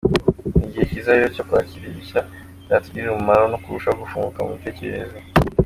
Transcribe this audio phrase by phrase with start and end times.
[0.53, 2.21] Ni igihe cyiza rero cyo kwakira ibishya
[2.65, 5.19] byatugirira umumaro no kurushaho gufunguka mu mitekerereze.